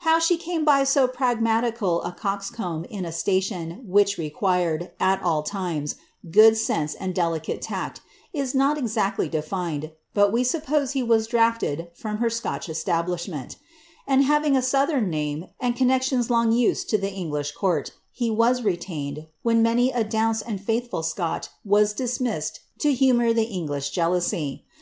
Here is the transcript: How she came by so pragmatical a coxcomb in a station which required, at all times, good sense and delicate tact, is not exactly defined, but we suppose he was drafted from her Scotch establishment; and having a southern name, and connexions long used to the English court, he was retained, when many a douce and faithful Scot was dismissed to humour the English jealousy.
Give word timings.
How 0.00 0.18
she 0.18 0.36
came 0.36 0.66
by 0.66 0.84
so 0.84 1.08
pragmatical 1.08 2.02
a 2.02 2.12
coxcomb 2.12 2.84
in 2.90 3.06
a 3.06 3.10
station 3.10 3.80
which 3.86 4.18
required, 4.18 4.90
at 5.00 5.22
all 5.22 5.42
times, 5.42 5.94
good 6.30 6.58
sense 6.58 6.92
and 6.94 7.14
delicate 7.14 7.62
tact, 7.62 8.02
is 8.34 8.54
not 8.54 8.76
exactly 8.76 9.30
defined, 9.30 9.92
but 10.12 10.30
we 10.30 10.44
suppose 10.44 10.90
he 10.92 11.02
was 11.02 11.26
drafted 11.26 11.88
from 11.94 12.18
her 12.18 12.28
Scotch 12.28 12.68
establishment; 12.68 13.56
and 14.06 14.24
having 14.24 14.54
a 14.54 14.60
southern 14.60 15.08
name, 15.08 15.46
and 15.58 15.74
connexions 15.74 16.28
long 16.28 16.52
used 16.52 16.90
to 16.90 16.98
the 16.98 17.10
English 17.10 17.52
court, 17.52 17.92
he 18.10 18.30
was 18.30 18.60
retained, 18.62 19.26
when 19.42 19.62
many 19.62 19.90
a 19.90 20.04
douce 20.04 20.42
and 20.42 20.60
faithful 20.60 21.02
Scot 21.02 21.48
was 21.64 21.94
dismissed 21.94 22.60
to 22.80 22.92
humour 22.92 23.32
the 23.32 23.44
English 23.44 23.88
jealousy. 23.88 24.66